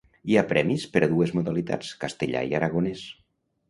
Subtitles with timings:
[0.31, 3.09] Hi ha premis per a dues modalitats: castellà i aragonès.